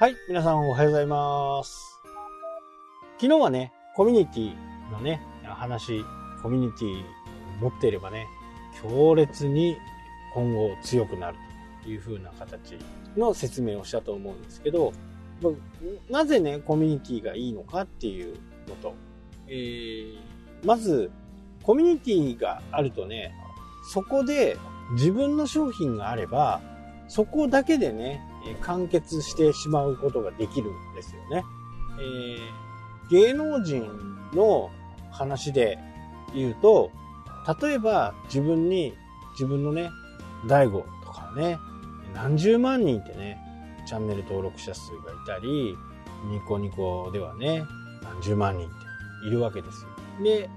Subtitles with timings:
[0.00, 1.98] はい、皆さんおはようございます。
[3.16, 6.04] 昨日はね、コミュニティのね、話、
[6.40, 7.04] コミュニティを
[7.62, 8.28] 持っていればね、
[8.80, 9.76] 強烈に
[10.34, 11.36] 今後強くなる
[11.82, 12.78] という風な形
[13.16, 14.92] の説明をしたと思うんですけど、
[15.42, 15.50] ま
[16.20, 18.36] なぜね、コミュニティがいいのかっていう
[18.68, 18.94] のと、
[19.48, 20.16] えー、
[20.62, 21.10] まず、
[21.64, 23.34] コミュニティがあるとね、
[23.92, 24.58] そこで
[24.92, 26.60] 自分の商品があれば、
[27.08, 31.44] そこだけでね、完結してしまうことができるんですよね。
[32.00, 33.88] えー、芸能人
[34.32, 34.70] の
[35.10, 35.78] 話で
[36.34, 36.90] 言うと、
[37.62, 38.94] 例えば自分に、
[39.32, 39.90] 自分のね、
[40.46, 41.58] 大悟とかね、
[42.14, 43.38] 何十万人ってね、
[43.86, 45.76] チャンネル登録者数がいたり、
[46.30, 47.64] ニコニコではね、
[48.02, 49.90] 何十万人っているわけですよ。
[50.22, 50.50] で、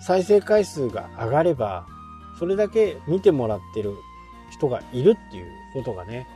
[0.00, 1.86] 再生回数が上がれば、
[2.38, 3.94] それだけ見てもらってる
[4.50, 6.26] 人がいるっていうことがね、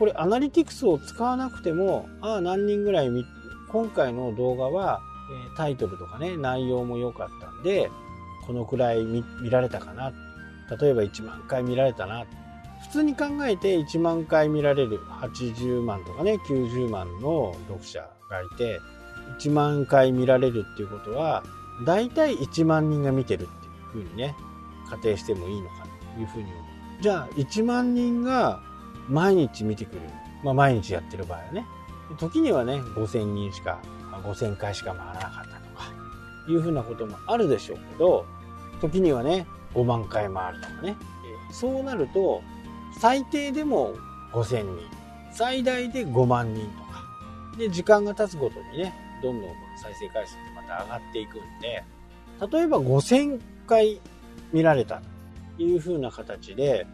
[0.00, 3.10] これアナリティクスを使わなくても、ああ、何人ぐらい、
[3.68, 5.02] 今回の動画は、
[5.58, 7.90] タイトルとかね、内容も良かったんで、
[8.46, 10.10] このくらい見られたかな。
[10.80, 12.24] 例えば1万回見られたな。
[12.84, 18.80] 普通に考えて1万回見られる80万とかね、90万の読者がいて、
[19.38, 21.44] 1万回見られるっていうことは、
[21.84, 23.46] だいたい1万人が見てるっ
[23.92, 24.34] ていうふうにね、
[24.88, 27.02] 仮定してもいいのかというふうに思う。
[27.02, 28.62] じゃあ、1万人が
[29.08, 30.02] 毎日見てくる。
[30.44, 31.66] まあ、毎日やってる場合はね。
[32.18, 33.78] 時にはね、5000人しか、
[34.24, 35.92] 5000回しか回らなかったとか、
[36.48, 38.26] いうふうなこともあるでしょうけど、
[38.80, 40.96] 時にはね、5万回回るとかね。
[41.52, 42.42] そうなると、
[43.00, 43.94] 最低でも
[44.32, 44.78] 5000人、
[45.32, 47.04] 最大で5万人とか。
[47.58, 49.50] で、時間が経つごとにね、どんどん
[49.82, 51.84] 再生回数ってまた上がっていくんで、
[52.50, 54.00] 例えば5000回
[54.52, 55.02] 見られた
[55.56, 56.86] というふうな形で、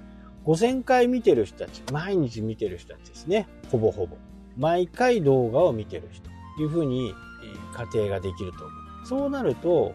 [0.46, 3.48] 5000回見てる人たち、毎日見てる人たちですね。
[3.70, 4.16] ほぼほぼ。
[4.56, 7.14] 毎回動画を見てる人というふうに
[7.74, 9.06] 仮定ができると思う。
[9.06, 9.92] そうなると、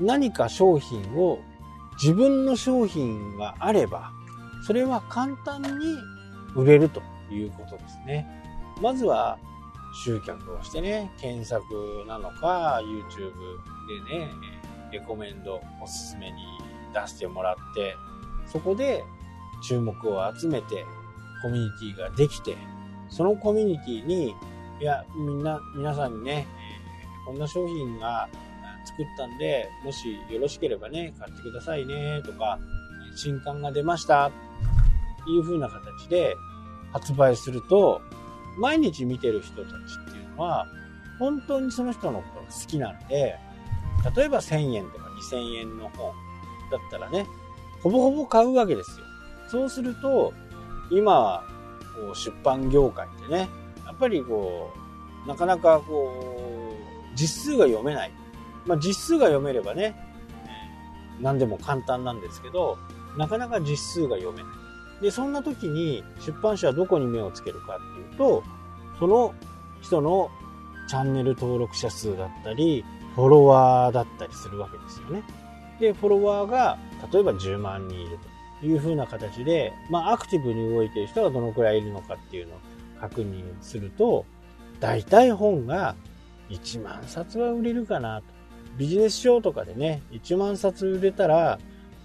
[0.00, 1.38] 何か商品を、
[2.02, 4.10] 自分の商品があれば、
[4.66, 5.68] それは簡単に
[6.56, 7.00] 売れると
[7.30, 8.26] いうことですね。
[8.82, 9.38] まずは、
[10.04, 11.64] 集客をしてね、検索
[12.08, 13.30] なのか、YouTube
[14.08, 14.28] でね、
[14.90, 16.38] レコメンド、おすすめに
[16.92, 17.96] 出してもらって、
[18.46, 19.04] そこで
[19.68, 20.84] 注目を集めて
[21.42, 22.56] コミュニティができて、
[23.08, 24.34] そのコミュニティに、
[24.80, 26.46] いや、みんな、皆さんにね、
[27.26, 28.28] こんな商品が
[28.84, 32.58] 作ったんで、もしよろしければね、買ってくださいね、とか、
[33.16, 34.30] 新刊が出ました、
[35.26, 36.34] いう風な形で
[36.92, 38.00] 発売すると、
[38.58, 39.74] 毎日見てる人たち
[40.08, 40.66] っていうのは、
[41.18, 43.38] 本当にその人のことが好きなんで、
[44.16, 46.12] 例えば1000円とか2000円の本
[46.70, 47.26] だったらね、
[47.82, 49.03] ほぼほぼ買うわけですよ。
[49.54, 50.32] そうすると、
[50.90, 51.44] 今
[51.94, 53.48] こう出版業界ってね、
[53.86, 54.72] やっぱりこ
[55.24, 58.12] う、なかなかこう、実数が読めない。
[58.66, 59.94] まあ実数が読めればね、
[61.20, 62.78] 何でも簡単なんですけど、
[63.16, 64.48] なかなか実数が読めな
[65.00, 65.02] い。
[65.02, 68.42] で、そんな時に出版社はどこに目をつけるかっていうと、
[68.98, 69.32] その
[69.82, 70.30] 人の
[70.88, 72.84] チャンネル登録者数だったり、
[73.14, 75.22] フォロワーだったりするわけですよね。
[75.78, 76.76] で、フォロワーが
[77.12, 82.58] 例えば10万人いるという風な形で、まあアクティブに動いている人がどのくらいいるのかっていうのを
[83.00, 84.24] 確認すると、
[84.80, 85.94] 大体本が
[86.50, 88.26] 1万冊は売れるかなと。
[88.78, 91.58] ビジネス書とかでね、1万冊売れたら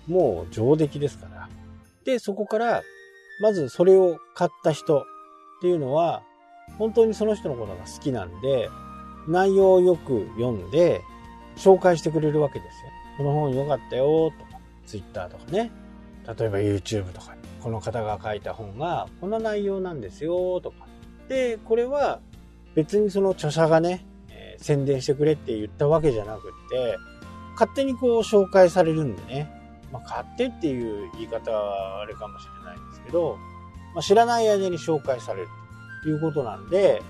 [0.07, 1.49] もう上出来ですから。
[2.03, 2.81] で、そこから、
[3.41, 5.03] まずそれを買った人っ
[5.61, 6.23] ていうのは、
[6.77, 8.69] 本当にその人のことが好きなんで、
[9.27, 11.01] 内容をよく読んで、
[11.55, 12.91] 紹介してくれるわけですよ。
[13.17, 15.71] この本良かったよとか、Twitter とかね。
[16.37, 20.87] 例えば YouTube とか、この方が書いた本がこんな内容なんですよとか。
[21.27, 22.19] で、これは
[22.75, 26.97] 別にその著者がね、えー宣伝してくれって言ったわけじゃなくって、
[27.53, 29.59] 勝手にこう紹介されるんでね。
[29.91, 33.37] まあ、勝手っていう言い方はあれかもしれないんですけど、
[33.93, 35.47] まあ、知らない間に紹介される
[36.03, 37.01] ということなんで、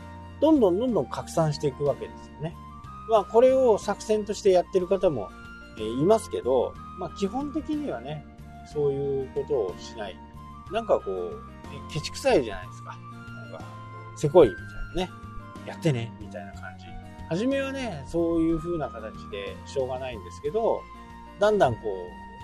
[0.42, 2.56] どんどんどんどん拡散していくわけですよね。
[3.10, 5.30] まあ、これを作戦としてやってる方も、
[5.77, 8.25] いますけど、まあ、基本的にはね、
[8.74, 10.18] そういうことをしない。
[10.71, 11.39] なんかこう、
[11.92, 12.98] ケチくさいじゃないですか。
[13.51, 13.66] なんか、
[14.16, 15.12] せこいみたいなね。
[15.66, 16.86] やってね、みたいな感じ。
[17.30, 20.81] 初めはね、そういう風な形でしょうがないんですけど、
[21.39, 21.80] だんだんこ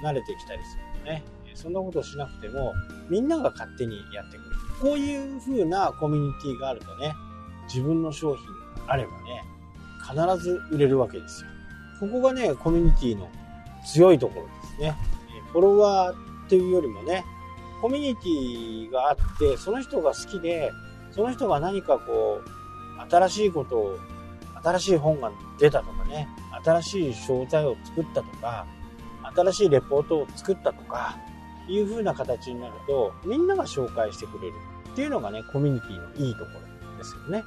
[0.02, 1.24] う、慣れてきたりするとね、
[1.54, 2.74] そんなことしなくても、
[3.10, 4.56] みんなが勝手にやってくる。
[4.82, 7.14] こういう風なコミュニティがあるとね、
[7.68, 8.46] 自分の商品
[8.86, 9.44] があればね、
[10.08, 11.50] 必ず売れるわけですよ。
[12.00, 13.30] ここがね、コミュニティの
[13.86, 14.96] 強いところですね。
[15.56, 17.24] フォロワーっていうよりもね、
[17.82, 20.74] コミュニティがあって、その人が好きで、
[21.12, 24.00] その人が何かこう、新しいことを、
[24.62, 26.28] 新しい本が出たとかね、
[26.66, 28.66] 新しい商材を作ったとか、
[29.34, 31.18] 新しいレポートを作ったとか、
[31.70, 34.54] いう風な形になると、みんなが紹介してくれる
[34.92, 36.52] っていうのがね、コミュニティのいいとこ
[36.92, 37.46] ろですよね。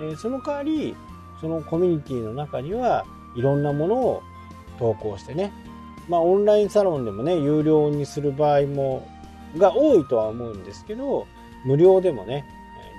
[0.00, 0.96] えー、その代わり、
[1.40, 3.04] そのコミュニティの中には、
[3.36, 4.22] いろんなものを
[4.80, 5.52] 投稿してね、
[6.08, 9.06] まあオンラインサロンでもね、有料にする場合も、
[9.56, 11.26] が多いとは思うんですけど、
[11.64, 12.44] 無料でもね、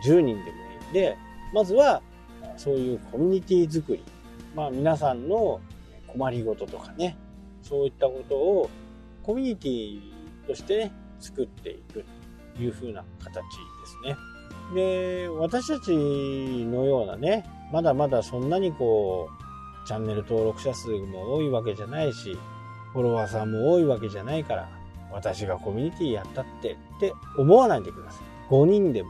[0.05, 1.17] 10人でもいいんで、
[1.53, 2.01] まずは
[2.57, 4.03] そういうコミュニティ作り、
[4.55, 5.59] まあ皆さんの
[6.07, 7.17] 困りごととかね、
[7.61, 8.69] そういったことを
[9.23, 10.01] コミュニティ
[10.47, 12.05] としてね、作っていく
[12.55, 13.41] という風な形で
[13.85, 14.15] すね。
[14.73, 19.29] で、私たちのようなね、まだまだそんなにこ
[19.83, 22.37] う、チャンネル登録者数も多いわけじゃないし、
[22.95, 24.69] フォロワーさんも多いわけじゃないから、
[25.11, 28.49] 私がコミュニティやったってって思わないでください。
[28.49, 29.09] 5人でも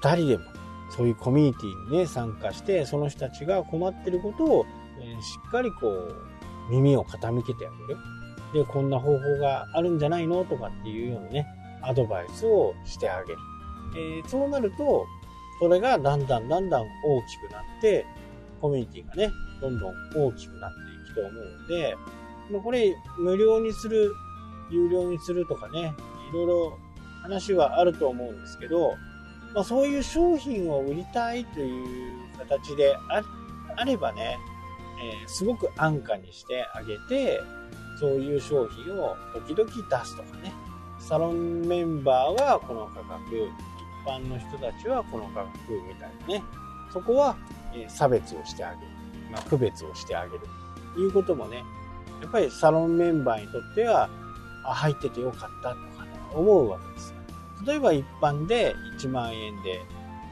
[0.00, 0.44] 2人でも
[0.88, 4.66] そういうコミュニティにね参加してその人たちが困ってることを、
[5.00, 7.98] え、しっかりこう耳を傾けてあげる。
[8.52, 11.46] で、こんな方法があるんじゃないのとかっていうようなね、
[11.82, 13.38] アドバイスをしてあげる。
[13.96, 15.06] えー、そうなると、
[15.60, 16.86] それがだんだんだんだん大
[17.26, 18.06] きくなって、
[18.60, 20.76] コミュニティがね、どんどん大きくなって
[21.10, 21.96] いくと思うので、
[22.50, 24.14] まあ、これ無料にする、
[24.70, 25.94] 有料にするとかね、
[26.30, 26.78] いろいろ
[27.22, 28.94] 話はあると思うんですけど、
[29.54, 32.96] まあ、そういう商品を売りたいという形で
[33.76, 34.38] あればね、
[35.00, 37.40] えー、すごく安価にしてあげて、
[37.98, 40.52] そういう商品を時々出すとかね。
[40.98, 46.42] サロンメンバーはこの価格、一般の人たちはこの価格みたいなね。
[46.92, 47.36] そこは、
[47.74, 48.86] え差別をしてあげる。
[49.30, 50.40] まあ、区別をしてあげる。
[50.94, 51.62] ということもね、
[52.24, 54.08] やっぱりサロンメンバーにとっては、
[54.64, 57.14] あ、入っててよかったとか、ね、思うわけです。
[57.66, 59.82] 例えば一般で1万円で、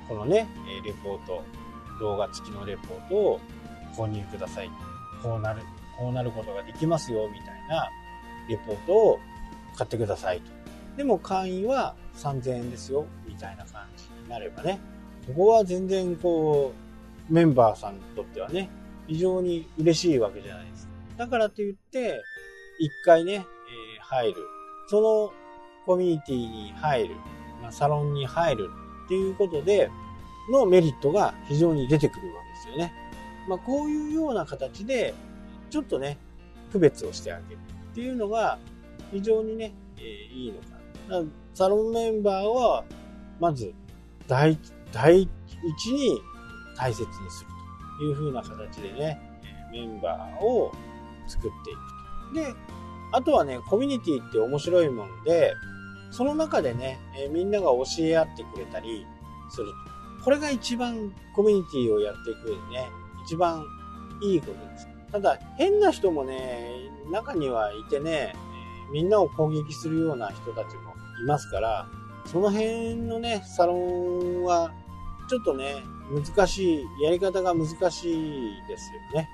[0.09, 0.49] このね、
[0.85, 1.45] レポート、
[2.01, 3.41] 動画付きのレポートを
[3.95, 4.71] 購入ください。
[5.23, 5.61] こうなる、
[5.99, 7.91] こうなることができますよ、みたいな
[8.49, 9.21] レポートを
[9.77, 10.51] 買ってくださいと。
[10.97, 14.81] でも会員は3000円ですよ、みたいな感じになればね。
[15.27, 16.73] ここは全然こ
[17.31, 18.71] う、メンバーさんにとってはね、
[19.07, 20.92] 非常に嬉しいわけじゃないです。
[21.17, 22.23] だからといって、
[22.79, 23.45] 一回ね、えー、
[24.03, 24.35] 入る。
[24.89, 25.33] その
[25.87, 27.17] コミュニティに入る。
[27.61, 28.71] まあ、サロンに入る
[29.05, 29.91] っていうことで
[30.51, 32.93] のメリットが非常に出てくるわけですよね。
[33.49, 35.15] まあ、こういうような形で、
[35.71, 36.19] ちょっとね、
[36.73, 37.59] 区別をしてあげる
[37.93, 38.59] っていうのが、
[39.11, 41.25] 非常にね、えー、いいのかな。
[41.55, 42.85] サロンメンバーは、
[43.39, 43.75] まず、
[44.27, 44.59] 第、
[44.93, 45.29] 第一
[45.93, 46.21] に
[46.77, 47.51] 大切にする
[47.99, 49.21] という風な形でね、
[49.71, 50.73] メンバーを
[51.33, 51.81] 作っていく
[52.35, 52.53] と。
[52.53, 52.55] で、
[53.13, 55.55] あとはね、コミュニティって面白いもので、
[56.11, 59.07] その中でね、え、みんなが教え合ってくれたり
[59.51, 59.69] する
[60.19, 60.25] と。
[60.25, 62.91] これが一番コミュニティをやっていく上でね、
[63.25, 63.65] 一番
[64.23, 64.89] いいことです。
[65.11, 68.35] ただ、変な人もね、中にはいてね、
[68.93, 70.93] みんなを攻撃するような人たちも
[71.23, 71.87] いますから、
[72.27, 74.73] その辺のね、サロンは、
[75.29, 79.29] ちょっとね、難しい、やり方が難しいですよね。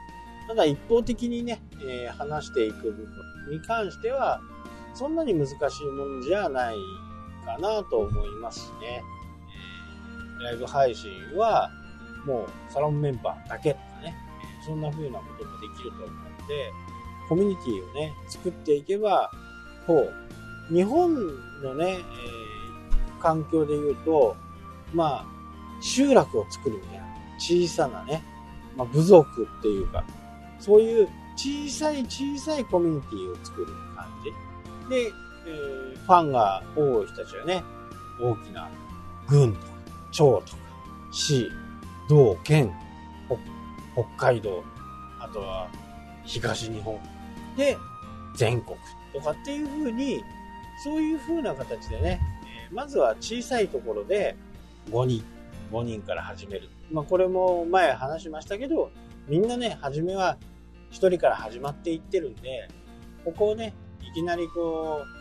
[0.49, 3.07] ただ一方的にね、えー、話していく部分
[3.51, 4.41] に関しては、
[4.95, 5.53] そんなに難し
[5.85, 6.77] いもんじゃない
[7.45, 9.03] かなと思いますしね。
[10.41, 11.71] えー、ライブ配信は、
[12.25, 14.17] もうサロンメンバーだけとかね、
[14.65, 16.73] そんな風なこともできると思うので、
[17.29, 19.31] コミュニティをね、作っていけば、
[19.87, 20.09] こ
[20.71, 21.15] う、日本
[21.63, 24.35] のね、えー、環境で言うと、
[24.95, 25.27] まあ、
[25.83, 27.05] 集落を作るみたいな、
[27.39, 28.23] 小さなね、
[28.77, 30.05] まあ、部族っていうか、
[30.59, 34.91] そういう小さい小さいコミュニティを作る感じ。
[34.91, 35.13] で、
[35.47, 37.63] えー、ファンが多い人たちはね、
[38.21, 38.69] 大きな
[39.29, 39.67] 軍とか、
[40.13, 40.59] 町とか、
[41.13, 41.51] 市、
[42.09, 42.73] 道、県、
[43.95, 44.65] 北海道、
[45.21, 45.69] あとは
[46.25, 46.99] 東日本
[47.57, 47.77] で
[48.37, 48.77] 全国
[49.13, 50.23] とかっていう風に、
[50.85, 52.21] そういう風な形でね、
[52.71, 54.37] えまずは小さいところで
[54.91, 55.25] 5人、
[55.73, 56.69] 5人から始める。
[56.91, 58.91] まあこれも前話しましたけど、
[59.27, 60.39] みんなね、初めは
[60.91, 62.69] 1人から始まっていってるんで、
[63.25, 65.19] ここをね、いきなりこう、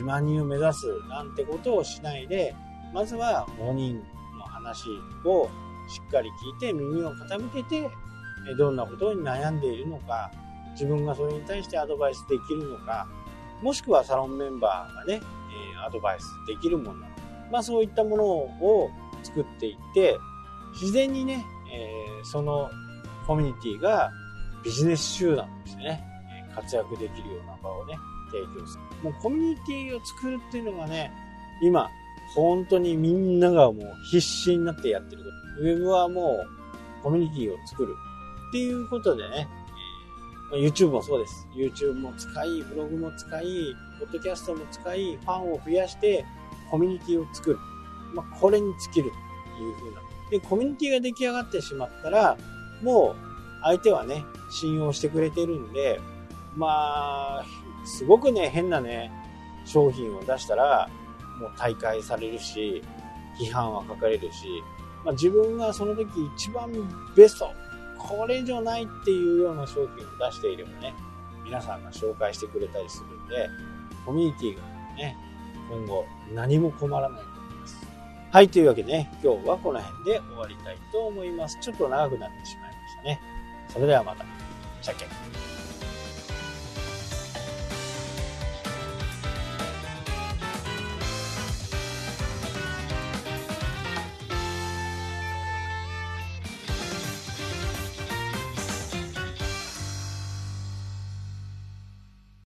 [0.00, 2.54] 1万人を目指すなんてことをしないで、
[2.92, 4.02] まずは5人
[4.38, 4.86] の話
[5.24, 5.48] を
[5.88, 7.90] しっかり聞いて耳を傾けて、
[8.58, 10.30] どんなことに悩んでいるのか、
[10.72, 13.06] 自分がそれに対してアドバイスできるのか、
[13.62, 15.20] もしくはサロンメンバーがね、
[15.86, 18.90] アドバイスできるものなのか、まあそういったものを
[19.22, 20.18] 作っていって、
[20.72, 22.70] 自然にね、えその
[23.26, 24.10] コミュニティが
[24.64, 26.02] ビジネス集団としてね、
[26.54, 27.94] 活躍できるような場をね、
[28.30, 29.10] 提供する。
[29.10, 31.12] もうコミュニティを作るっていうのがね、
[31.62, 31.90] 今、
[32.34, 35.28] 本当にみんながもう必死になってやってるこ
[35.58, 35.62] と。
[35.62, 36.44] ウェブはも
[37.00, 37.94] うコミュニティを作る
[38.48, 39.48] っていうことでね、
[40.52, 41.46] え、YouTube もそうです。
[41.54, 43.44] YouTube も使い、ブログも使い、
[43.98, 46.24] ポッドキャストも使い、ファンを増やして、
[46.70, 47.58] コミュニティを作る。
[48.14, 49.10] まあ、これに尽きる
[49.56, 50.00] というふうな。
[50.30, 52.36] で、コミュニティが出来上がってしまったら、
[52.82, 53.33] もう
[53.64, 56.00] 相手はね、信用してくれてるんで、
[56.54, 57.44] まあ、
[57.84, 59.10] すごくね、変なね、
[59.64, 60.88] 商品を出したら、
[61.40, 62.82] もう大会されるし、
[63.40, 64.62] 批判は書かれるし、
[65.04, 66.70] まあ、自分がその時一番
[67.16, 67.50] ベスト、
[67.98, 70.94] これ以上ないっていうような商品を出していればね、
[71.44, 73.48] 皆さんが紹介してくれたりするんで、
[74.04, 74.62] コミュニティが
[74.96, 75.16] ね、
[75.70, 76.04] 今後
[76.34, 77.88] 何も困らないと思います。
[78.30, 81.58] はい、というわけでね、今日はこの辺で終わりたいと思います。
[81.60, 83.33] ちょっと長くなってしまいましたね。
[83.68, 84.24] それではまた。